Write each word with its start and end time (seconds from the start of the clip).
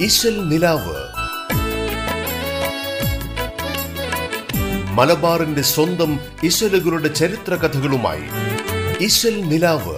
ഇശൽ 0.00 0.48
നിലാവ്. 0.48 0.96
മലബാറിന്റെ 4.92 5.62
സ്വന്തം 5.62 6.20
ഇശലുകളുടെ 6.44 7.08
ചരിത്ര 7.08 7.54
കഥകളുമായി 7.54 8.22
ഇശൽ 9.00 9.40
നിലാവ്. 9.40 9.96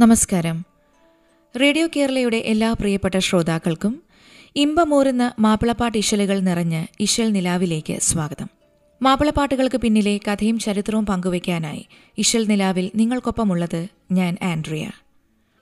നമസ്കാരം. 0.00 0.64
റേഡിയോ 1.60 1.88
കേരളയുടെ 1.96 2.36
എല്ലാ 2.36 2.72
പ്രിയപ്പെട്ട 2.72 3.18
ശ്രോതാക്കൾക്കും 3.18 4.02
ഇമ്പമൂറുന്ന 4.56 5.32
മാപ്പിളപ്പാട്ട് 5.38 5.98
ഇശലുകൾ 5.98 6.40
നിറഞ്ഞ് 6.40 6.86
ഇശൽ 7.00 7.32
നിലാവിലേക്ക് 7.32 8.00
സ്വാഗതം. 8.00 8.61
മാപ്പിളപ്പാട്ടുകൾക്ക് 9.02 9.76
പിന്നിലെ 9.76 10.20
കഥയും 10.28 10.58
ചരിത്രവും 10.58 11.06
പങ്കുവയ്ക്കാനായി 11.06 11.86
ഇഷൽ 12.18 12.46
നിലാവിൽ 12.46 12.90
നിങ്ങൾക്കൊപ്പമുള്ളത് 12.94 13.86
ഞാൻ 14.12 14.36
ആൻഡ്രിയ. 14.42 14.90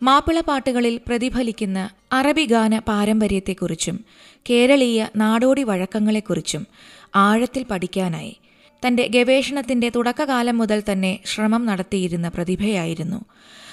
മാപ്പിളപ്പാട്ടുകളിൽ 0.03 1.01
പ്രതിഫലിക്കുന്ന 1.09 1.91
അറബി 2.13 2.45
ഗാന 2.45 2.79
പാരമ്പര്യത്തെക്കുറിച്ചും 2.79 4.05
കേരളീയ 4.51 5.09
നാടോടി 5.17 5.63
വഴക്കങ്ങളെക്കുറിച്ചും 5.63 6.67
ആഴത്തിൽ 7.15 7.67
പഠിക്കാനായി 7.71 8.37
തന്റെ 8.83 9.07
ഗവേഷണത്തിന്റെ 9.07 9.89
തുടക്കകാലം 9.97 10.59
മുതൽ 10.59 10.83
തന്നെ 10.93 11.19
ശ്രമം 11.27 11.67
നടത്തിയിരുന്ന 11.67 12.29
പ്രതിഭയായിരുന്നു 12.29 13.25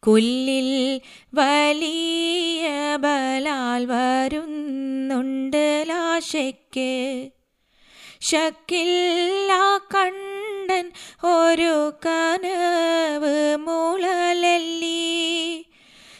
കുല്ലിൽ 0.06 1.00
വലിയ 1.34 2.96
ബലാൽ 2.96 3.86
വരുന്നുണ്ട് 3.86 5.84
ലാശയ്ക്ക്. 5.88 7.30
ശക്കില്ല 8.20 9.52
കണ്ടൻ 9.94 10.92
ഒരു 11.24 11.92
കനവ് 12.06 13.56
മുളലല്ലി. 13.56 15.65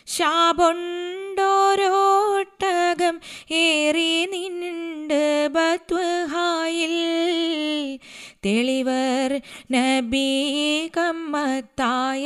ശാപൊണ്ടോരോട്ടകം 0.06 0.86
ഏറി 3.60 4.10
നിണ്ട് 4.34 5.22
ബത്വഹായിൽ 5.54 6.94
തെളിവർ 8.46 9.30
നബി 9.72 10.28
കമ്മത്തായ 10.96 12.24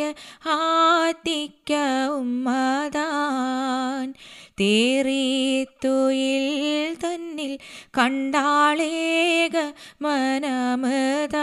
ആത്തിക്ക 0.57 1.71
ഉമ്മതാൻ 2.17 4.07
തേറിത്തുയിൽ 4.61 6.47
തന്നിൽ 7.05 7.53
കണ്ടാളേക 7.99 9.57
മനമതാൻ 10.03 11.41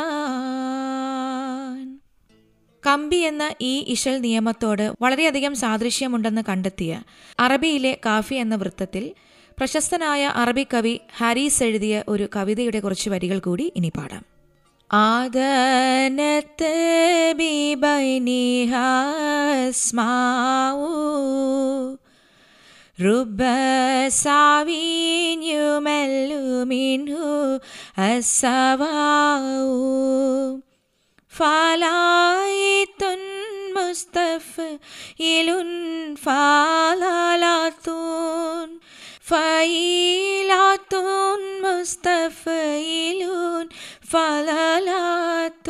കമ്പി 2.86 3.20
എന്ന 3.26 3.44
ഈ 3.62 3.74
ഇശൽ 3.88 4.16
നിയമത്തോട് 4.20 4.84
വളരെയധികം 5.00 5.54
സാദൃശ്യമുണ്ടെന്ന് 5.54 6.42
കണ്ടെത്തിയ 6.42 6.92
അറബിയിലെ 7.38 7.92
കാഫി 8.06 8.36
എന്ന 8.36 8.56
വൃത്തത്തിൽ 8.56 9.04
പ്രശസ്തനായ 9.58 10.22
അറബി 10.36 10.64
കവി 10.72 10.94
ഹാരീസ് 11.16 11.62
എഴുതിയ 11.62 12.02
ഒരു 12.08 12.26
കവിതയുടെ 12.36 12.80
കുറച്ച് 12.80 13.10
വരികൾ 13.10 13.40
കൂടി 13.40 13.66
ഇനി 13.76 13.90
പാടാം 13.98 14.24
ആദനത്ത് 14.90 16.72
ബിബൈനിഹാസ്മാവൂ 20.04 20.90
رب 22.98 23.40
ساو 24.18 24.68
يمل 25.42 26.30
منه 26.64 27.22
السواء 28.00 29.42
فلايت 31.37 33.03
مستفيل 33.77 35.49
فالالات 36.17 37.87
فإيلات 39.21 40.93
مستفيل 41.63 43.21
فلالات 44.01 45.67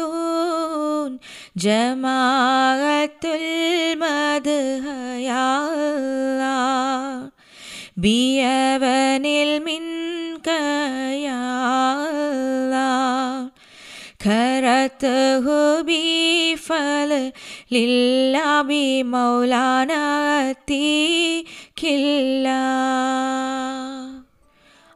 جماعة 1.58 3.22
المدح 3.26 4.84
يا 5.30 5.48
الله 5.68 7.32
بيبنل 7.98 9.64
منك 9.66 10.48
يا 11.28 11.44
الله 12.12 13.57
كرته 14.27 15.47
بفل 15.83 17.11
لله 17.71 18.63
بمولانا 18.63 20.05
كلا 21.77 22.65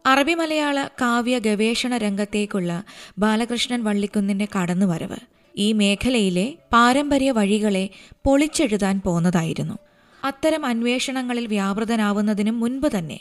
അറബി 0.04 0.34
മലയാള 0.34 0.78
കാവ്യ 1.00 1.36
ഗവേഷണ 1.38 1.96
രംഗത്തേക്കുള്ള 1.96 2.70
ബാലകൃഷ്ണൻ 3.18 3.80
വള്ളിക്കുന്നിന്റെ 3.82 4.46
കടന്നുവരവ് 4.56 5.18
ഈ 5.54 5.72
മേഖലയിലെ 5.72 6.44
പാരമ്പര്യ 6.72 7.30
വഴികളെ 7.30 7.82
പൊളിച്ചെഴുതാൻ 8.24 8.96
പോന്നതായിരുന്നു 9.00 9.76
അത്തരം 10.18 10.62
അന്വേഷണങ്ങളിൽ 10.66 11.46
വ്യാപൃതനാവുന്നതിനും 11.46 12.56
മുൻപ് 12.60 12.88
തന്നെ 12.96 13.18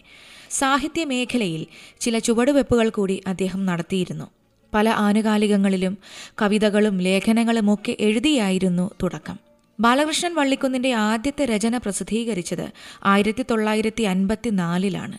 സാഹിത്യ 0.52 1.03
മേഖലയിൽ 1.06 1.62
ചില 2.02 2.18
ചുവടുവെപ്പുകൾ 2.19 2.90
കൂടി 2.90 3.18
അദ്ദേഹം 3.28 3.66
നടത്തിയിരുന്നു 3.66 4.28
പല 4.75 4.88
ആനുകാലികങ്ങളിലും 4.88 5.98
കവിതകളും 6.42 6.98
ലേഖനങ്ങളും 6.98 7.75
ഒക്കെ 7.75 7.97
എഴുതിയായിരുന്നു 8.00 8.91
തുടക്കം. 9.03 9.38
ബാലകൃഷ്ണൻ 9.81 10.34
വള്ളിക്കുന്നിന്റെ 10.34 10.92
ആദ്യത്തെ 10.92 11.44
രചന 11.44 11.76
പ്രസിദ്ധീകരിച്ചത് 11.76 12.72
ആയിരത്തി 13.04 13.44
തൊള്ളായിരത്തി 13.50 14.02
അൻപത്തിനാലിലാണ് 14.02 15.19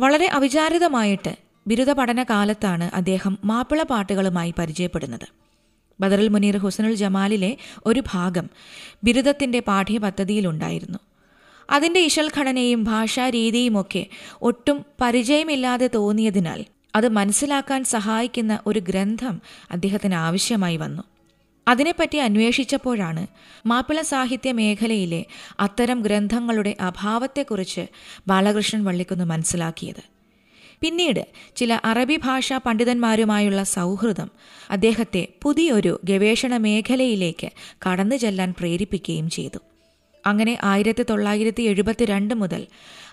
വളരെ 0.00 0.26
അവിചാരിതമായിട്ട് 0.26 1.36
ബിരുദ 1.66 1.90
പഠനകാലത്താണ് 1.90 2.90
അദ്ദേഹം 2.94 3.38
മാപ്പിള 3.44 3.82
പാട്ടുകളുമായി 3.82 4.54
പരിചയപ്പെടുന്നത്. 4.58 5.28
ബദറുൽ 6.00 6.28
മുനീർ 6.28 6.56
ഹുസനുൽ 6.56 6.94
ജമാലിലെ 6.94 7.56
ഒരു 7.86 8.02
ഭാഗം 8.12 8.50
ബിരുദത്തിന്റെ 9.04 9.60
പാഠ്യപദ്ധതിയിലുണ്ടായിരുന്നു. 9.60 10.98
അതിന്റെ 11.70 12.00
ഇശൽഘടനയും 12.00 12.84
ഭാഷാരീതിയുമൊക്കെ 12.84 14.06
ഒട്ടും 14.42 14.84
പരിചയമില്ലാതെ 15.00 15.90
തോന്നിയതിനാൽ 15.94 16.64
അത് 16.98 17.08
മനസ്സിലാക്കാൻ 17.08 17.84
സഹായിക്കുന്ന 17.84 18.58
ഒരു 18.66 18.80
ഗ്രന്ഥം 18.80 19.40
അദ്ദേഹത്തിന് 19.70 20.14
ആവശ്യമായി 20.14 20.76
വന്നു. 20.76 21.02
അതിനെപ്പറ്റി 21.68 22.18
അന്വേഷിച്ചപ്പോഴാണ് 22.18 23.26
മാപ്പിള 23.66 24.00
സാഹിത്യ 24.00 24.52
മേഖലയിലെ 24.52 25.24
അത്തരം 25.60 26.02
ഗ്രന്ഥങ്ങളുടെ 26.02 26.76
അഭാവത്തെക്കുറിച്ച് 26.80 27.86
ബാലകൃഷ്ണൻ 28.28 28.84
വള്ളിക്കുന്ന് 28.84 29.24
മനസ്സിലാക്കിയത്. 29.24 30.04
പിന്നീട് 30.80 31.26
ചില 31.56 31.80
അറബി 31.84 32.16
ഭാഷാ 32.24 32.56
പണ്ഡിതന്മാരുമായുള്ള 32.66 33.62
സൗഹൃദം 33.62 34.30
അദ്ദേഹത്തെ 34.70 35.28
പുതിയൊരു 35.42 36.00
ഗവേഷണ 36.04 36.56
മേഖലയിലേക്ക് 36.56 37.48
കടന്നു 37.86 38.16
ചെല്ലാൻ 38.16 38.54
പ്രേരിപ്പിക്കുകയും 38.58 39.30
ചെയ്തു. 39.30 39.58
അങ്ങനെ 40.28 40.58
ആയിരത്തി 40.62 41.02
തൊള്ളായിരത്തി 41.02 41.62
എഴുപത്തിരണ്ട് 41.62 42.34
മുതൽ 42.34 42.66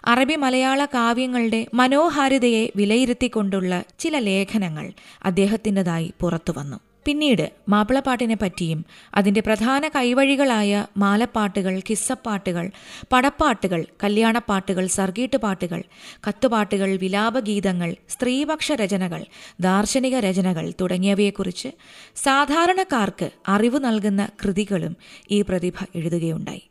അറബി 0.05 0.35
മലയാള 0.35 0.85
കാവ്യങ്ങളുടെ 0.85 1.65
മനോഹാരിതയെ 1.73 2.71
വിലയിരുത്തിക്കൊണ്ടുള്ള 2.75 3.83
ചില 3.99 4.19
ലേഖനങ്ങൾ 4.19 4.93
അദ്ദേഹത്തിന്റെതായി 5.25 6.13
പുറത്തുവന്നു 6.19 6.77
പിന്നീട് 7.03 7.51
മാപ്പിളപ്പാട്ടിനെ 7.69 8.35
പറ്റിയും 8.35 8.79
അതിന്റെ 9.15 9.41
പ്രധാന 9.41 9.87
കൈവഴികളായ 9.87 10.85
മാലപ്പാട്ടുകൾ 10.97 11.79
കിസ്സപ്പാട്ടുകൾ 11.89 12.65
പടപ്പാട്ടുകൾ 13.13 13.85
കല്യാണപ്പാട്ടുകൾ 14.03 14.87
സർഗീട്ട് 14.87 15.37
പാട്ടുകൾ 15.37 15.81
കത്തുപാട്ടുകൾ 16.27 16.97
വിലാപഗീതങ്ങൾ 16.97 17.95
സ്ത്രീപക്ഷ 18.09 18.71
രചനകൾ 18.71 19.23
ദാർശനിക 19.61 20.19
രചനകൾ 20.19 20.73
തുടങ്ങിയവയെക്കുറിച്ച് 20.81 21.71
സാധാരണക്കാർക്ക് 22.23 23.31
അറിവ് 23.47 23.85
നൽകുന്ന 23.85 24.29
കൃതികളും 24.43 24.95
ഈ 25.31 25.41
പ്രതിഭ 25.41 25.77
എഴുതുകയുണ്ടായി. 25.95 26.63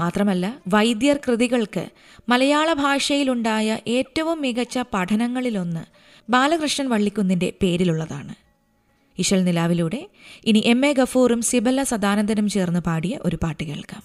മാത്രമല്ല 0.00 0.58
വൈദ്യർ 0.68 1.16
കൃതികൾക്ക് 1.16 1.84
മലയാള 2.28 2.72
ഭാഷയിലുണ്ടായ 2.72 3.78
ഏറ്റവും 3.86 4.40
മികച്ച 4.40 4.78
പഠനങ്ങളിലൊന്ന് 4.94 5.84
ബാലകൃഷ്ണൻ 6.30 6.88
വള്ളിക്കുന്നിന്റെ 6.88 7.52
പേരിലുള്ളതാണ്. 7.62 8.34
ഇശൽ 9.18 9.44
നിലാവിലൂടെ 9.44 10.08
ഇനി 10.44 10.62
എം 10.66 10.86
എ 10.86 10.92
ഗഫൂറും 10.92 11.42
സിബല്ല 11.42 11.82
സദാനന്ദനും 11.82 12.48
ചേർന്ന് 12.48 12.80
പാടിയ 12.80 13.18
ഒരു 13.22 13.38
പാട്ട് 13.42 13.64
കേൾക്കാം. 13.64 14.02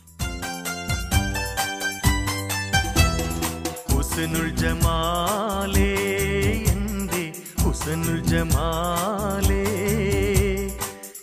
ഹുസനുൽ 3.92 4.50
ജമാലേ 4.56 5.92
ജമാലേ 8.28 9.64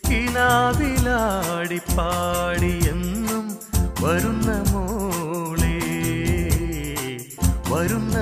കിനാവിലാടി 0.09 1.81
പാടിയെന്നും 1.97 3.47
വരുന്ന 4.01 4.50
വരുന്ന 7.81 8.17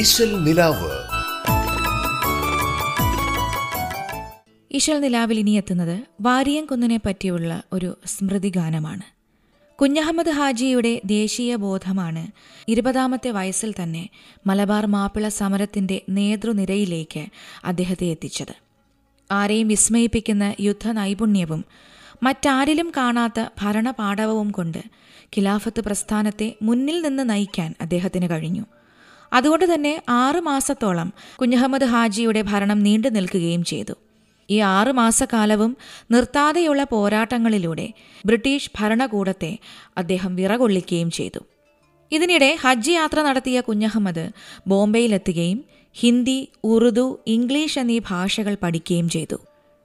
ഇശൽ 0.00 0.44
നിലാവ്. 0.44 0.90
ഇശൽ 4.70 5.00
നിലാവിൽ 5.00 5.38
ഇനി 5.38 5.50
എത്തുന്നത് 5.50 6.02
വാരിയംകുന്നിനെ 6.20 7.00
പറ്റിയുള്ള 7.06 7.62
ഒരു 7.72 7.98
സ്മൃതിഗാനമാണ്. 8.06 9.02
കുഞ്ഞഹമ്മദ് 9.80 10.30
ഹാജിയുടെ 10.30 11.00
ദേശീയ 11.04 11.56
ബോധമാണ് 11.56 12.26
ഇരുപതാമത്തെ 12.68 13.30
വയസ്സിൽ 13.30 13.74
തന്നെ 13.82 14.08
മലബാർ 14.46 14.86
മാപ്പിള 14.86 15.28
സമരത്തിന്റെ 15.28 16.02
നേതൃനിരയിലേക്ക് 16.08 17.26
അദ്ദേഹത്തെ 17.64 18.06
എത്തിച്ചത്. 18.06 18.54
ആരെയും 19.32 19.68
വിസ്മയിപ്പിക്കുന്ന 19.68 20.54
യുദ്ധ 20.60 20.92
നൈപുണ്യവും 20.92 21.64
മറ്റാരിലും 22.22 22.92
കാണാത്ത 22.96 23.48
ഭരണപാടവവും 23.62 24.50
കൊണ്ട് 24.50 24.78
ഖിലാഫത്ത് 25.14 25.80
പ്രസ്ഥാനത്തെ 25.80 26.56
മുന്നിൽ 26.62 27.02
നിന്ന് 27.02 27.30
നയിക്കാൻ 27.30 27.74
അദ്ദേഹത്തിന് 27.80 28.30
കഴിഞ്ഞു. 28.30 28.62
അതുകൊണ്ട് 29.32 29.74
തന്നെ 29.74 30.02
ആറ് 30.08 30.40
മാസത്തോളം 30.40 31.12
കുഞ്ഞഹമ്മദ് 31.40 31.84
ഹാജിയുടെ 31.84 32.42
ഭരണം 32.42 32.78
നീണ്ടു 32.82 33.08
നിൽക്കുകയും 33.08 33.64
ചെയ്തു. 33.64 33.92
ഈ 34.50 34.58
ആറു 34.58 34.92
മാസക്കാലവും 34.92 35.76
നിർത്താതെയുള്ള 36.10 36.84
പോരാട്ടങ്ങളിലൂടെ 36.84 37.92
ബ്രിട്ടീഷ് 38.26 38.70
ഭരണകൂടത്തെ 38.80 39.58
അദ്ദേഹം 39.96 40.36
വിറകൊള്ളിക്കുകയും 40.36 41.10
ചെയ്തു. 41.10 41.38
ഇതിനിടെ 42.12 42.58
ഹജ്ജ് 42.60 42.90
യാത്ര 42.90 43.22
നടത്തിയ 43.22 43.60
കുഞ്ഞഹമ്മദ് 43.60 44.30
ബോംബെയിലെത്തുകയും 44.66 45.64
ഹിന്ദി 45.94 46.48
ഉറുദു 46.64 47.20
ഇംഗ്ലീഷ് 47.26 47.78
എന്നീ 47.78 47.98
ഭാഷകൾ 47.98 48.56
പഠിക്കുകയും 48.62 49.08
ചെയ്തു. 49.08 49.36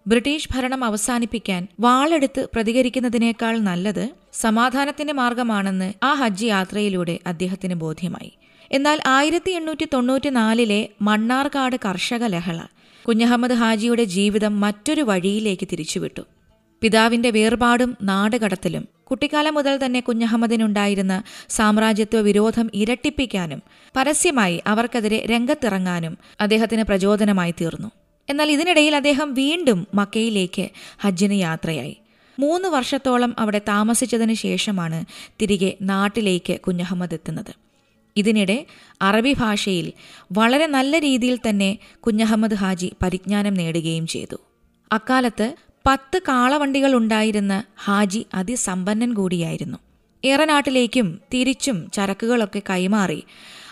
ബ്രിട്ടീഷ് 0.07 0.49
ഭരണം 0.55 0.83
അവസാനിപ്പിക്കാൻ 0.83 1.67
വാളെടുത്ത് 1.79 2.47
പ്രതികരിക്കുന്നതിനേക്കാൾ 2.53 3.57
നല്ലത് 3.59 4.09
സമാധാനത്തിന്റെ 4.33 5.13
മാർഗമാണെന്ന് 5.13 5.93
ആ 6.03 6.13
ഹജ്ജ് 6.13 6.45
യാത്രയിലൂടെ 6.45 7.19
അദ്ദേഹത്തിന് 7.27 7.73
ബോധ്യമായി. 7.73 8.33
എന്നാൽ 8.71 8.99
ആയിരത്തി 9.05 9.51
എണ്ണൂറ്റി 9.51 9.87
തൊണ്ണൂറ്റിനാലിലെ 9.93 10.89
മണ്ണാർക്കാട് 11.01 11.75
കർഷക 11.85 12.23
ലഹള 12.23 12.59
കുഞ്ഞഹമ്മദ് 13.07 13.53
ഹാജിയുടെ 13.53 14.03
ജീവിതം 14.03 14.61
മറ്റൊരു 14.61 15.01
വഴിയിലേക്ക് 15.01 15.67
തിരിച്ചുവിട്ടു. 15.71 16.21
പിതാവിന്റെ 16.81 17.29
വേർപാടും 17.29 17.97
നാടുകടത്തലും 18.03 18.87
കുട്ടിക്കാലം 19.11 19.53
മുതൽ 19.53 19.85
തന്നെ 19.85 19.99
കുഞ്ഞഹമ്മദിനുണ്ടായിരുന്ന 19.99 21.23
സാമ്രാജ്യത്വ 21.49 22.19
വിരോധം 22.19 22.69
ഇരട്ടിപ്പിക്കാനും 22.73 23.61
പരസ്യമായി 23.95 24.61
അവർക്കെതിരെ 24.67 25.25
രംഗത്തിറങ്ങാനും 25.25 26.17
അദ്ദേഹത്തിന് 26.41 26.83
പ്രചോദനമായി 26.83 27.53
തീർന്നു. 27.61 27.91
എന്നാൽ 28.29 28.51
ഇതിനിടയിൽ 28.51 28.95
അദ്ദേഹം 28.95 29.33
വീണ്ടും 29.33 29.87
മക്കയിലേക്ക് 29.93 30.69
ഹജ്ജിന് 30.97 31.33
യാത്രയായി. 31.33 31.97
മൂന്ന് 32.39 32.67
വർഷത്തോളം 32.67 33.35
അവിടെ 33.39 33.61
താമസിച്ചതിന് 33.67 34.33
ശേഷമാണ് 34.33 35.05
തിരികെ 35.41 35.73
നാട്ടിലേക്ക് 35.81 36.59
കുഞ്ഞഹമ്മദ് 36.59 37.13
എത്തുന്നത്. 37.13 37.64
ഇതിനിടെ 38.17 38.65
അറബി 39.01 39.33
ഭാഷയിൽ 39.39 39.93
വളരെ 40.31 40.67
നല്ല 40.67 40.99
രീതിയിൽ 40.99 41.39
തന്നെ 41.49 41.77
കുഞ്ഞഹമ്മദ് 41.99 42.53
ഹാജി 42.53 42.91
പരിജ്ഞാനം 43.03 43.53
നേടുകയും 43.53 44.07
ചെയ്തു. 44.07 44.37
അക്കാലത്ത് 44.91 45.55
പത്ത് 45.87 46.21
കാളവണ്ടികൾ 46.27 46.95
ഉണ്ടായിരുന്ന 46.95 47.63
ഹാജി 47.83 48.25
അതിസമ്പന്നൻ 48.33 49.13
കൂടിയായിരുന്നു. 49.13 49.77
ഏറനാട്ടിലേക്കും 50.25 51.19
തിരിച്ചും 51.33 51.89
ചരക്കുകളൊക്കെ 51.93 52.61
കൈമാറി 52.69 53.23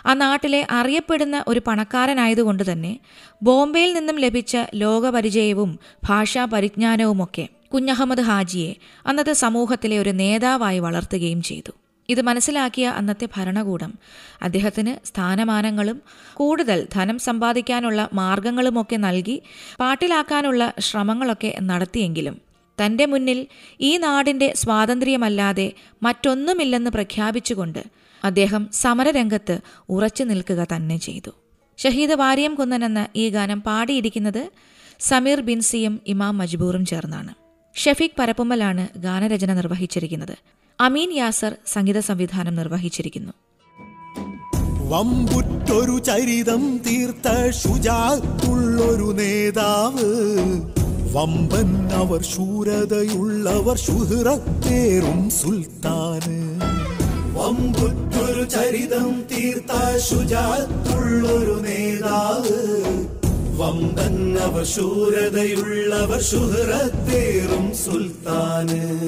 ആ 0.05 0.13
നാട്ടിലെ 0.13 0.67
അറിയപ്പെടുന്ന 0.71 1.43
ഒരു 1.47 1.61
പണക്കാരനായതുകൊണ്ട് 1.67 2.71
തന്നെ 2.71 2.99
ബോംബെയിൽ 3.41 3.93
നിന്നും 3.93 4.19
ലഭിച്ച 4.19 4.57
ലോകപരിചയവും 4.75 5.79
ഭാഷാ 6.03 6.45
പരിജ്ഞാനവുമൊക്കെ 6.45 7.47
കുഞ്ഞഹമ്മദ് 7.73 8.21
ഹാജിയെ 8.21 8.75
അന്നത്തെ 9.07 9.33
സമൂഹത്തിലെ 9.33 9.99
ഒരു 9.99 10.09
നേതാവായി 10.09 10.79
വളർത്തുകയും 10.79 11.41
ചെയ്തു. 11.41 11.71
ഇത് 12.09 12.21
മനസ്സിലാക്കിയ 12.21 12.87
അന്നത്തെ 12.87 13.27
ഭരണകൂടം. 13.37 13.93
അദ്ദേഹത്തിന് 14.41 15.07
സ്ഥാനമാനങ്ങളും 15.07 16.01
കൂടുതൽ 16.33 16.87
ധനം 16.93 17.19
സമ്പാദിക്കാനുള്ള 17.19 18.09
മാർഗങ്ങളുമൊക്കെ 18.13 18.95
നൽകി 18.95 19.41
പാട്ടിലാക്കാനുള്ള 19.79 20.73
ശ്രമങ്ങളൊക്കെ 20.79 21.55
നടത്തിയെങ്കിലും 21.61 22.41
തന്റെ 22.85 23.05
മുന്നിൽ 23.05 23.47
ഈ 23.81 23.97
നാടിന്റെ 23.97 24.53
സ്വാതന്ത്ര്യമല്ലാതെ 24.55 25.73
മറ്റൊന്നുമില്ലെന്ന് 26.03 26.91
പ്രഖ്യാപിച്ചുകൊണ്ട് 26.91 27.83
അദ്ദേഹം 28.23 28.69
സമരരംഗത്ത് 28.73 29.59
ഉറച്ചു 29.89 30.23
നിൽക്കുക 30.23 30.67
തന്നെ 30.75 30.97
ചെയ്തു. 30.97 31.31
ഷഹീദ് 31.77 32.13
വാര്യം 32.13 32.55
കുന്നൻ 32.55 32.85
എന്ന 32.85 33.07
ഈ 33.15 33.29
ഗാനം 33.29 33.61
പാടിയിരിക്കുന്നത് 33.61 34.51
സമീർ 34.99 35.41
ബിൻസിയും 35.41 36.01
ഇമാം 36.07 36.37
മജ്ബൂറും 36.37 36.85
ചേർന്നാണ്. 36.85 37.33
ഷഫീഖ് 37.75 38.19
പരപ്പുമ്മലാണ് 38.19 38.87
ഗാനരചന 38.97 39.53
നിർവഹിച്ചിരിക്കുന്നത്. 39.53 40.35
അമീൻ 40.81 41.13
യാസർ 41.13 41.55
സംഗീത 41.67 41.99
സംവിധാനം 41.99 42.55
നിർവഹിച്ചിരിക്കുന്നു. 42.55 43.33
വമ്പുറ്റൊരു 44.89 45.99
ചരിതം 45.99 46.77
തീർത്ത 46.77 47.51
ഷുജാത്തുള്ളൊരു 47.51 49.13
നേതാവ്. 49.13 50.13
വമ്പൻ 51.13 51.87
അവർ 51.87 52.21
ശൂരതയുള്ളവർ 52.21 53.77
ശുഹ്റത്തേറും 53.77 55.29
സുൽത്താന്. 55.29 56.61
വമ്പുറ്റൊരു 57.37 58.43
ചരിതം 58.43 59.23
തീർത്ത 59.31 59.97
ഷുജാത്തുള്ളൊരു 59.97 61.59
നേതാവ്. 61.59 62.57
വമ്പൻ 63.57 64.37
അവർ 64.37 64.65
ശൂരതയുള്ളവർ 64.65 66.21
ശുഹ്റത്തേറും 66.21 67.77
സുൽത്താന്. 67.77 68.99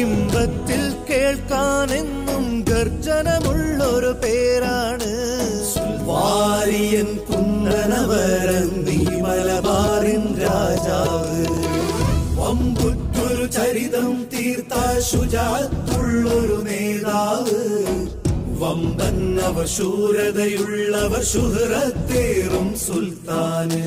ഇമ്പത്തിൽ 0.00 0.96
കേൾക്കാനെന്നും 1.10 2.64
ഗർജനമുള്ളൊരു 2.68 4.12
പേരാണ്. 4.24 5.12
വാരിയൻ 6.06 7.18
കുന്നനവരൻ 7.28 8.86
രാജാവ്. 10.42 11.46
വമ്പുറ്റൊരു 12.38 13.46
ചരിതം 13.46 14.26
തീർത്ത 14.34 15.00
ശുചാത്തുള്ളൊരു 15.00 16.62
നേതാവ്. 16.64 17.60
വമ്പൻ 18.60 19.38
അവർ 19.44 19.66
ശൂരതയുള്ളവർ 19.66 21.22
ശുഹ്റത്തേറും 21.22 22.78
സുൽത്താന്. 22.78 23.84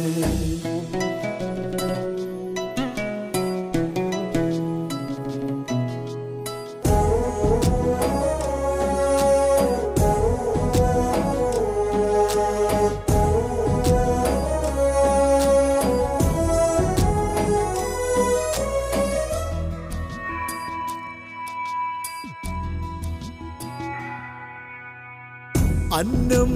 അന്നം 25.98 26.52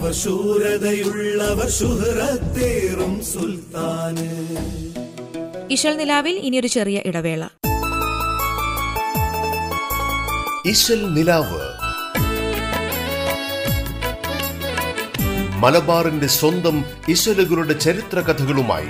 അവർ 0.02 0.14
ശൂരതയുള്ളവർ 0.14 1.71
ശുഹ്റത്തേറും 1.71 3.25
സുൽത്താന്. 3.25 4.30
ഇശൽ 5.71 5.97
നിലാവിൽ 5.97 6.35
ഇനിയൊരു 6.35 6.66
ചെറിയ 6.66 7.02
ഇടവേള. 7.06 7.44
ഇശൽ 10.66 11.14
നിലാവ്. 11.14 11.62
മലബാറിന്റെ 15.59 16.26
സ്വന്തം 16.26 16.85
ഇശലുകളുടെ 17.09 17.73
ചരിത്ര 17.73 18.21
കഥകളുമായി 18.21 18.88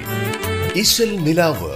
ഇശൽ 0.78 1.16
നിലാവ്. 1.16 1.72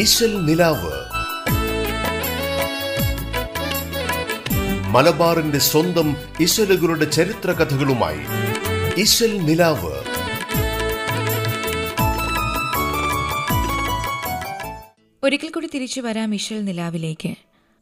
ഇശൽ 0.00 0.44
നിലാവ്. 0.44 1.03
മലബാറിന്റെ 4.94 5.58
സ്വന്തം 5.58 6.16
ഇശലുകളുടെ 6.40 7.04
ചരിത്ര 7.04 7.52
കഥകളുമായി 7.52 8.18
നിലാവ്. 9.38 9.92
ഒരിക്കൽ 15.24 15.48
കൂടി 15.48 15.68
തിരിച്ചു 15.74 16.00
വരാം 16.00 16.34
ഇശൽ 16.34 16.64
നിലാവിലേക്ക്. 16.64 17.34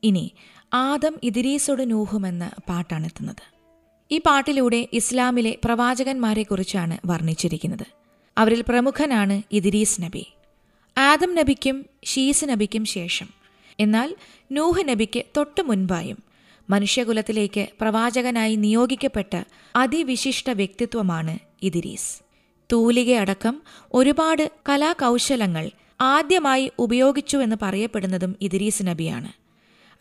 ഇനി 0.03 0.33
ആദം 0.75 1.15
ഇദിരീസോട് 1.23 1.91
നൂഹുമെന്ന 1.91 2.51
പാട്ടാണെത്തുന്നത്. 2.69 3.55
ഈ 4.11 4.19
പാട്ടിലൂടെ 4.19 4.89
ഇസ്ലാമിലെ 4.93 5.59
പ്രവാചകന്മാരെക്കുറിച്ചാണ് 5.65 6.99
വർണിച്ചിരിക്കുന്നത്. 7.05 7.87
അവരിൽ 8.39 8.65
പ്രമുഖനാണ് 8.69 9.43
ഇദിരീസ് 9.53 10.03
നബി. 10.03 10.27
ആദം 10.99 11.35
നബിക്കും 11.35 11.87
ഷീസ് 12.05 12.45
നബിക്കും 12.45 12.85
ശേഷം. 12.85 13.29
എന്നാൽ 13.81 14.17
നൂഹ് 14.53 14.89
നബിക്ക് 14.89 15.23
തൊട്ടു 15.37 15.63
മുൻപായും 15.63 16.32
മനുഷ്യകുലത്തിലേക്ക് 16.71 17.69
പ്രവാചകനായി 17.81 18.57
നിയോഗിക്കപ്പെട്ട 18.57 19.43
അതിവിശിഷ്ട 19.77 20.51
വ്യക്തിത്വമാണ് 20.51 21.39
ഇദിരീസ്. 21.63 22.21
തൂലികയടക്കം 22.73 23.63
ഒരുപാട് 23.93 24.51
കലാകൗശലങ്ങൾ 24.69 25.71
ആദ്യമായി 26.01 26.73
ഉപയോഗിച്ചുവെന്ന് 26.79 27.57
പറയപ്പെടുന്നതും 27.63 28.37
ഇദിരീസ് 28.41 28.83
നബിയാണ്. 28.83 29.33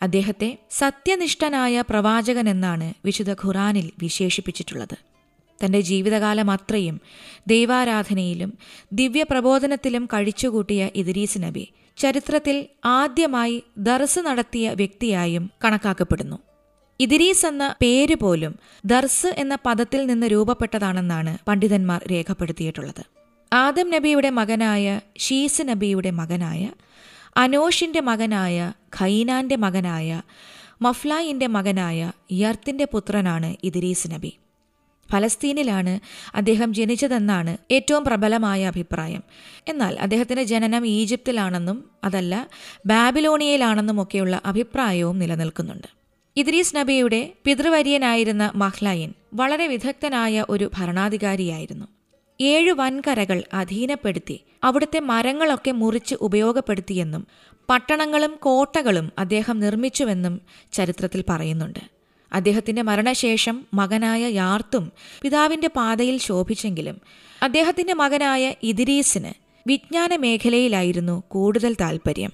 അദ്ദേഹത്തെ 0.02 0.58
സത്യനിഷ്ഠനായ 0.70 1.84
പ്രവാചകൻ 1.90 2.48
എന്നാണ് 2.48 2.94
വിശുദ്ധ 3.04 3.32
ഖുറാനിൽ 3.32 3.90
വിശേഷിപ്പിച്ചിട്ടുള്ളത്. 4.02 4.98
തന്റെ 5.64 5.80
ജീവിതകാലം 5.80 6.50
അത്രയും 6.50 7.00
ദൈവാരാധനയിലും 7.46 8.58
ദിവ്യപ്രബോധനത്തിലും 8.92 10.06
കഴിച്ചുകൂട്ടിയ 10.06 10.90
ഇദ്രീസ് 10.94 11.38
നബി 11.38 11.68
ചരിത്രത്തിൽ 11.96 12.66
ആദ്യമായി 12.84 13.62
ദർസ് 13.78 14.18
നടത്തിയ 14.18 14.70
വ്യക്തിയായും 14.70 15.50
കണക്കാക്കപ്പെടുന്നു. 15.64 16.38
ഇദിരീസ് 17.02 17.46
എന്ന 17.46 17.74
പേര് 17.82 18.14
പോലും 18.14 18.52
ദർസ് 18.84 19.26
എന്ന 19.26 19.58
പദത്തിൽ 19.66 20.06
നിന്ന് 20.06 20.26
രൂപപ്പെട്ടതാണെന്നാണ് 20.26 21.38
പണ്ഡിതന്മാർ 21.48 22.00
രേഖപ്പെടുത്തിയിട്ടുള്ളത്. 22.12 23.02
ആദം 23.52 23.90
നബിയുടെ 23.90 24.30
മകനായ 24.30 25.00
ഷീസ് 25.18 25.62
നബിയുടെ 25.62 26.10
മകനായ 26.10 26.70
അനോഷിന്റെ 27.36 28.00
മകനായ 28.00 28.72
ഖൈനാന്റെ 29.00 29.56
മകനായ 29.56 30.22
മഫ്ലായിന്റെ 30.82 31.46
മകനായ 31.46 32.12
യർത്തിന്റെ 32.32 32.86
പുത്രനാണ് 32.92 33.56
ഇദിരീസ് 33.64 34.08
നബി. 34.10 34.32
ഫലസ്തീനിലാണ് 35.12 35.94
അദ്ദേഹം 36.34 36.74
ജനിച്ചതെന്നാണ് 36.74 37.56
ഏറ്റവും 37.70 38.04
പ്രബലമായ 38.04 38.66
അഭിപ്രായം. 38.66 39.22
എന്നാൽ 39.68 39.98
അദ്ദേഹത്തിന്റെ 39.98 40.44
ജനനം 40.44 40.86
ഈജിപ്തിലാണെന്നും 40.86 41.78
അതല്ല 42.04 42.34
ബാബിലോണിയയിലാണെന്നും 42.86 44.02
ഒക്കെയുള്ള 44.02 44.40
അഭിപ്രായവും 44.44 45.18
നിലനിൽക്കുന്നുണ്ട്. 45.18 46.01
ഇദ്രീസ് 46.36 46.76
നബിയുടെ 46.76 47.32
പിതൃവര്യനായിരുന്ന 47.44 48.52
മഹ്ലയിൻ 48.54 49.14
വളരെ 49.34 49.66
വിദഗ്ധനായ 49.66 50.44
ഒരു 50.48 50.70
ഭരണാധികാരിയായിരുന്നു. 50.78 51.86
ഏഴ് 52.40 52.72
വൻകരകൾ 52.72 53.44
അധീനപ്പെടുത്തി 53.52 54.44
അവിടുത്തെ 54.64 55.00
മരങ്ങളൊക്കെ 55.00 55.70
മുറിച്ച് 55.70 56.14
ഉപയോഗപ്പെടുത്തിയെന്നും 56.20 57.26
പട്ടണങ്ങളും 57.68 58.38
കോട്ടകളും 58.40 59.12
അദ്ദേഹം 59.18 59.60
നിർമ്മിച്ചുവെന്നും 59.60 60.40
ചരിത്രത്തിൽ 60.72 61.24
പറയുന്നുണ്ട്. 61.28 61.82
അദ്ദേഹത്തിന്റെ 62.32 62.82
മരണശേഷം 62.82 63.66
മകനായ 63.74 64.26
യാർത്തും 64.32 64.92
പിതാവിന്റെ 65.22 65.68
പാതയിൽ 65.68 66.18
ശോഭിച്ചെങ്കിലും 66.18 66.96
അദ്ദേഹത്തിന്റെ 67.42 67.94
മകനായ 67.94 68.54
ഇദിരീസിന് 68.62 69.32
വിജ്ഞാന 69.66 70.16
മേഖലയിലായിരുന്നു 70.16 71.22
കൂടുതൽ 71.28 71.76
താൽപ്പര്യം 71.80 72.32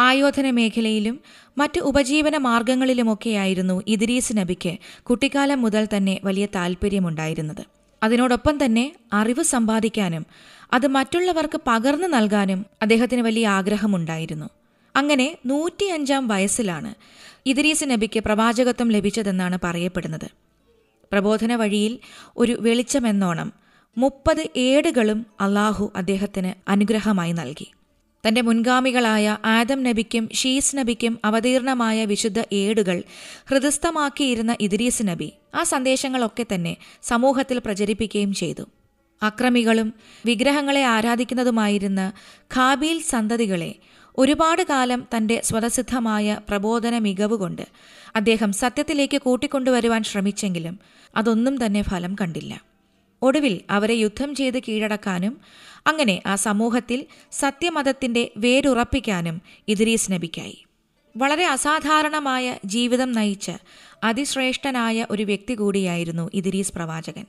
ആയോധന 0.00 0.50
മേഖലയിലും 0.50 1.16
മറ്റ് 1.58 1.80
ഉപജീവന 1.80 2.36
മാർഗങ്ങളിലുമൊക്കെയായിരുന്നു 2.36 3.82
ഇദ്രീസ് 3.86 4.36
നബിക്ക് 4.36 4.72
കുട്ടിക്കാലം 5.02 5.62
മുതൽ 5.62 5.88
തന്നെ 5.96 6.20
വലിയ 6.24 6.46
താൽപ്പര്യമുണ്ടായിരുന്നത് 6.54 7.62
അതിനോടൊപ്പം 8.02 8.64
തന്നെ 8.64 8.84
അറിവ് 9.12 9.42
സമ്പാദിക്കാനും 9.42 10.24
അത് 10.72 10.86
മറ്റുള്ളവർക്ക് 10.86 11.58
പകർന്നു 11.66 12.06
നൽകാനും 12.06 12.66
അദ്ദേഹത്തിന് 12.82 13.22
വലിയ 13.22 13.48
ആഗ്രഹമുണ്ടായിരുന്നു. 13.48 14.48
അങ്ങനെ 14.94 15.26
നൂറ്റിയഞ്ചാം 15.46 16.28
വയസ്സിലാണ് 16.28 16.92
ഇദ്രീസ് 17.46 17.84
നബിക്ക് 17.84 18.20
പ്രവാചകത്വം 18.20 18.88
ലഭിച്ചതെന്നാണ് 18.88 19.58
പറയപ്പെടുന്നത്. 19.64 20.28
പ്രബോധന 21.12 21.52
വഴിയിൽ 21.54 21.98
ഒരു 22.36 22.56
വെളിച്ചമെന്നോണം 22.60 23.48
മുപ്പത് 23.96 24.42
ഏടുകളും 24.56 25.20
അള്ളാഹു 25.40 25.92
അദ്ദേഹത്തിന് 25.96 26.70
അനുഗ്രഹമായി 26.70 27.32
നൽകി. 27.32 27.68
തന്റെ 28.26 28.40
മുൻഗാമികളായ 28.40 29.38
ആദം 29.44 29.82
നബിക്കും 29.82 30.28
ഷീസ് 30.34 30.76
നബിക്കും 30.76 31.18
അവതീർണമായ 31.24 32.04
വിശുദ്ധ 32.04 32.42
ഏടുകൾ 32.52 33.02
ഹൃദസ്ഥമാക്കിയിരുന്ന 33.50 34.56
ഇദ്രീസ് 34.60 35.02
നബി 35.02 35.32
ആ 35.54 35.62
സന്ദേശങ്ങളൊക്കെ 35.62 36.46
തന്നെ 36.54 36.76
സമൂഹത്തിൽ 37.02 37.58
പ്രചരിപ്പിക്കുകയും 37.58 38.32
ചെയ്തു. 38.32 38.62
അക്രമികളും 39.22 39.94
വിഗ്രഹങ്ങളെ 40.26 40.84
ആരാധിക്കുന്നതുമായിരുന്ന 40.84 42.12
ഖാബീൽ 42.54 43.02
സന്തതികളെ 43.02 43.74
ഒരുപാട് 44.18 44.62
കാലം 44.62 45.06
തന്റെ 45.16 45.40
സ്വതസിദ്ധമായ 45.44 46.38
പ്രബോധന 46.48 46.98
മികവുകൊണ്ട് 46.98 47.62
അദ്ദേഹം 48.16 48.52
സത്യത്തിലേക്ക് 48.52 49.18
കൂട്ടിക്കൊണ്ടുവരുവാൻ 49.22 50.02
ശ്രമിച്ചെങ്കിലും 50.02 50.78
അതൊന്നും 51.16 51.66
തന്നെ 51.66 51.82
ഫലം 51.82 52.16
കണ്ടില്ല. 52.20 52.69
ഒടുവിൽ 53.22 53.60
അവരെ 53.70 53.94
യുദ്ധം 53.94 54.34
ചെയ്ത് 54.34 54.58
കീഴടക്കാനും 54.58 55.40
അങ്ങനെ 55.86 56.22
ആ 56.26 56.34
സമൂഹത്തിൽ 56.34 57.06
സത്യമതത്തിന്റെ 57.32 58.30
വേരുറപ്പിക്കാനും 58.36 59.42
ഇദ്രീസ് 59.68 60.12
നബിക്കായി. 60.12 60.64
വളരെ 61.16 61.46
അസാധാരണമായ 61.46 62.58
ജീവിതം 62.64 63.12
നയിച്ച 63.12 63.50
അതിശ്രേഷ്ഠനായ 64.04 65.06
ഒരു 65.10 65.22
വ്യക്തി 65.22 65.54
കൂടിയായിരുന്നു 65.54 66.30
ഇദ്രീസ് 66.34 66.72
പ്രവാചകൻ. 66.72 67.24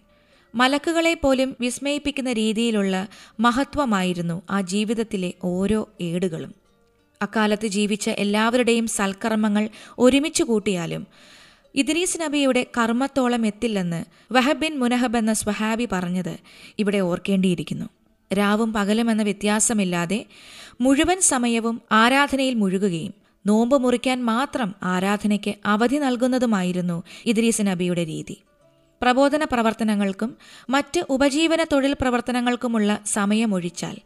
മലക്കുകളെ 0.55 1.13
പോലും 1.13 1.55
വിസ്മയിപ്പിക്കുന്ന 1.59 2.33
രീതിയിലുള്ള 2.33 3.07
മഹത്വമായിരുന്നു 3.39 4.41
ആ 4.49 4.61
ജീവിതത്തിലെ 4.61 5.33
ഓരോ 5.43 5.89
ഏടുകളും. 6.01 6.55
അക്കാലത്ത് 7.21 7.67
ജീവിച്ച 7.67 8.09
എല്ലാവരുടെയും 8.09 8.87
സൽക്കർമ്മങ്ങൾ 8.87 9.69
ഒരുമിച്ച് 9.99 10.43
കൂട്ടിയാലും 10.43 11.07
ഇദ്രീസ് 11.75 12.21
നബിയുടെ 12.21 12.65
കർമ്മത്തോളം 12.77 13.45
എത്തില്ലെന്ന് 13.45 14.03
വഹബിൻ 14.33 14.59
ബിൻ 14.59 14.79
മുനഹബ് 14.79 15.17
എന്ന 15.17 15.33
സ്വഹാബി 15.33 15.87
പറഞ്ഞത് 15.91 16.37
ഇവിടെ 16.79 16.97
ഓർക്കേണ്ടിയിരിക്കുന്നു. 16.97 17.85
രാവും 18.33 18.73
പകലും 18.73 19.11
എന്ന 19.11 19.23
വ്യത്യാസമില്ലാതെ 19.23 20.25
മുഴുവൻ 20.81 21.21
സമയവും 21.21 21.81
ആരാധനയിൽ 21.91 22.53
മുഴുകുകയും 22.53 23.13
നോമ്പ് 23.47 23.83
മുറിക്കാൻ 23.83 24.25
മാത്രം 24.25 24.75
ആരാധനയ്ക്ക് 24.83 25.55
അവധി 25.65 25.95
നൽകുന്നതുമായിരുന്നു 25.95 27.03
ഇദ്രീസ് 27.25 27.61
നബിയുടെ 27.61 28.05
രീതി. 28.05 28.41
പ്രബോധന 29.01 29.43
പ്രവർത്തനങ്ങൾക്കും 29.43 30.37
മറ്റ് 30.69 31.05
ഉപജീവന 31.09 31.63
തൊഴിൽ 31.63 31.93
പ്രവർത്തനങ്ങൾക്കുമുള്ള 32.01 32.99
സമയമൊഴിച്ചാൽ 33.05 33.97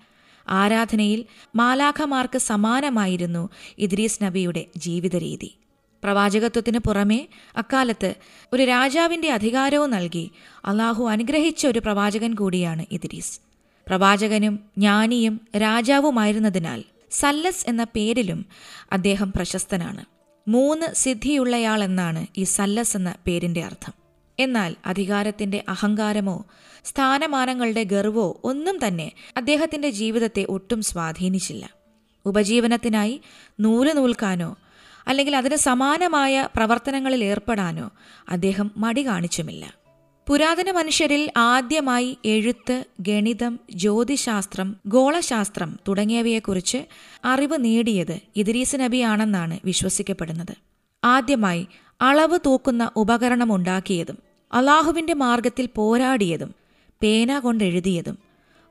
ആരാധനയിൽ 0.50 1.26
മാലാഖമാർക്ക് 1.56 2.38
സമാനമായിരുന്നു 2.38 3.50
ഇദ്രീസ് 3.78 4.24
നബിയുടെ 4.24 4.66
ജീവിത 4.78 5.16
രീതി 5.16 5.65
പ്രവാചകത്വത്തിന് 6.06 6.80
പുറമേ 6.80 7.28
അക്കാലത്ത് 7.58 8.16
ഒരു 8.54 8.64
രാജാവിന്റെ 8.64 9.32
അധികാരവും 9.32 9.92
നൽകി 9.92 10.32
അള്ളാഹു 10.66 11.06
അനുഗ്രഹിച്ച 11.10 11.68
ഒരു 11.68 11.80
പ്രവാചകൻ 11.80 12.34
കൂടിയാണ് 12.34 12.86
ഇദ്രീസ്. 12.92 13.40
പ്രവാചകനും 13.88 14.60
ജ്ഞാനിയും 14.78 15.42
രാജാവുമായിരുന്നതിനാൽ 15.58 16.84
സല്ലസ് 17.12 17.70
എന്ന 17.70 17.84
പേരിലും 17.84 18.46
അദ്ദേഹം 18.92 19.32
പ്രശസ്തനാണ്. 19.32 20.06
മൂന്ന് 20.48 20.94
സിദ്ധിയുള്ളയാൾ 20.94 21.84
എന്നാണ് 21.84 22.28
ഈ 22.38 22.44
സല്ലസ് 22.44 22.98
എന്ന 22.98 23.16
പേരിന്റെ 23.28 23.64
അർത്ഥം. 23.64 23.94
എന്നാൽ 24.40 24.76
അധികാരത്തിന്റെ 24.86 25.64
അഹങ്കാരമോ 25.70 26.46
സ്ഥാനമാനങ്ങളുടെ 26.86 27.84
ഗർവോ 27.84 28.42
ഒന്നും 28.44 28.88
തന്നെ 28.88 29.12
അദ്ദേഹത്തിന്റെ 29.38 29.90
ജീവിതത്തെ 29.90 30.46
ഒട്ടും 30.50 30.82
സ്വാധീനിച്ചില്ല. 30.82 31.70
ഉപജീവനത്തിനായി 32.26 33.22
നൂൽ 33.60 33.94
നൂൽക്കാനോ 33.94 34.58
അല്ലെങ്കിൽ 35.08 35.36
അതിന് 35.36 35.56
സമാനമായ 35.56 36.50
പ്രവർത്തനങ്ങളിൽ 36.56 37.24
ഏർപ്പെടാനോ 37.24 37.92
അദ്ദേഹം 38.30 38.72
മടി 38.78 39.08
കാണിച്ചുമില്ല. 39.08 39.76
പുരാതന 40.30 40.72
മനുഷ്യരിൽ 40.72 41.32
ആദ്യമായി 41.38 42.18
എഴുത്ത് 42.26 42.86
ഗണിതം 43.00 43.60
ജ്യോതിശാസ്ത്രം 43.74 44.76
ഗോളശാസ്ത്രം 44.88 45.80
തുടങ്ങിയവയെക്കുറിച്ച് 45.88 46.86
അറിവ് 47.26 47.58
നേടിയത് 47.60 48.20
ഇദ്രീസ് 48.36 48.76
നബിയാണെന്നാണ് 48.76 49.60
വിശ്വസിക്കപ്പെടുന്നത്. 49.66 50.56
ആദ്യമായി 51.04 51.68
അളവ് 52.02 52.40
തൂക്കുന്ന 52.46 52.92
ഉപകരണം 52.96 53.56
ഉണ്ടാക്കിയതും 53.56 54.18
അള്ളാഹുവിന്റെ 54.54 55.14
മാർഗത്തിൽ 55.14 55.70
പോരാടിയതും 55.76 56.56
പേന 57.02 57.40
കൊണ്ടെഴുതിയതും 57.40 58.18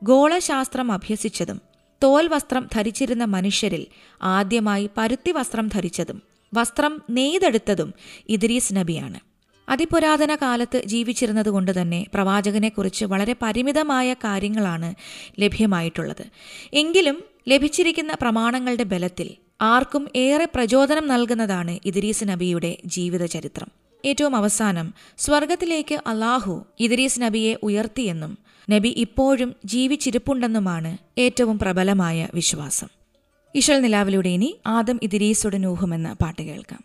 ഗോളശാസ്ത്രം 0.02 0.92
അഭ്യസിച്ചതും 0.92 1.73
തോൽ 2.04 2.28
വസ്ത്രം 2.28 2.68
ധരിച്ചിരുന്ന 2.74 3.24
മനുഷ്യരിൽ 3.24 3.86
ആദ്യമായി 4.22 4.90
പരുത്തി 4.96 5.30
വസ്ത്രം 5.30 5.68
ധരിച്ചതും 5.68 6.22
വസ്ത്രം 6.54 7.02
നെയ്തെടുത്തതും 7.10 7.94
ഇദ്രീസ് 8.28 8.74
നബിയാണ്. 8.76 9.20
അതിപുരാതന 9.68 10.34
കാലത്ത് 10.34 10.82
ജീവിച്ചിരുന്നതുകൊണ്ട് 10.84 11.82
തന്നെ 11.82 12.06
പ്രവാചകനെക്കുറിച്ച് 12.14 13.04
വളരെ 13.04 13.36
പരിമിതമായ 13.42 14.14
കാര്യങ്ങളാണ് 14.14 14.94
ലഭ്യമായിട്ടുള്ളത്. 15.40 16.24
എങ്കിലും 16.72 17.24
ലഭിച്ചിരിക്കുന്ന 17.48 18.12
പ്രമാണങ്ങളുടെ 18.22 18.82
ബലത്തിൽ 18.82 19.30
ആർക്കും 19.60 20.08
ഏറെ 20.16 20.44
പ്രചോദനം 20.54 21.08
നൽകുന്നതാണ് 21.08 21.78
ഇദ്രീസ് 21.84 22.24
നബിയുടെ 22.24 22.78
ജീവിതചരിത്രം. 22.86 23.68
ഏറ്റവും 24.04 24.36
അവസാനം 24.36 24.94
സ്വർഗത്തിലേക്ക് 25.18 25.94
അള്ളാഹു 26.06 26.66
ഇദ്രീസ് 26.80 27.20
നബിയെ 27.20 27.56
ഉയർത്തിയെന്നും 27.62 28.43
നബി 28.70 28.88
ഇപ്പോഴും 28.88 29.56
ജീവിച്ചിരിപ്പുണ്ടെന്നുമാണ് 29.64 30.98
ഏറ്റവും 31.18 31.58
പ്രബലമായ 31.58 32.28
വിശ്വാസം. 32.34 32.88
ഇഷൽ 33.54 33.80
നിലാവിലൂടെ 33.80 34.28
ഇനി 34.28 34.56
ആദം 34.66 35.00
ഇദ്രീസുടെ 35.02 35.58
നൂഹും 35.58 35.94
എന്ന 35.94 36.12
പാട്ട് 36.12 36.42
കേൾക്കാം. 36.42 36.84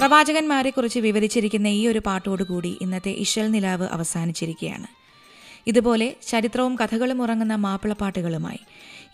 പ്രവാചകന്മാരെക്കുറിച്ച് 0.00 0.98
വിവരിച്ചിരിക്കുന്ന 0.98 1.66
ഈ 1.66 1.86
ഒരു 1.86 1.98
പാട്ടോടുകൂടി 1.98 2.78
ഇന്നത്തെ 2.80 3.10
ഇഷൽ 3.10 3.50
നിലാവ് 3.50 3.88
അവസാനിച്ചിരിക്കുകയാണ്. 3.92 4.86
ഇതുപോലെ 5.66 6.16
ചരിത്രവും 6.28 6.76
കഥകളും 6.76 7.22
ഉറങ്ങുന്ന 7.22 7.54
മാപ്പിളപ്പാട്ടുകളുമായി 7.54 8.58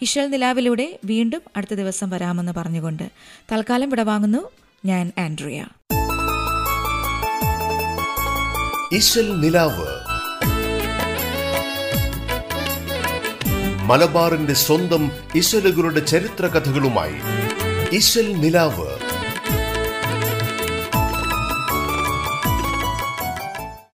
ഇഷൽ 0.03 0.31
നിലാവിലൂടെ 0.31 0.99
വീണ്ടും 1.05 1.41
അടുത്ത 1.57 1.75
ദിവസം 1.75 2.11
വരാമെന്ന് 2.11 2.53
പറഞ്ഞുകൊണ്ട് 2.53 3.11
തൽക്കാലം 3.53 3.91
വിടവാങ്ങുന്നു 3.91 4.51
ഞാൻ 4.85 5.13
ആൻഡ്രിയ. 5.19 5.67
നിലാവ് 9.41 9.89
മലബാറിന്റെ 13.91 14.53
സ്വന്തം 14.55 15.11
ഇശലുകളുടെ 15.35 16.01
ചരിത്ര 16.01 16.47
കഥകളുമായി 16.47 17.15
ഇശൽ 17.97 18.37
നിലാവ് 18.37 19.06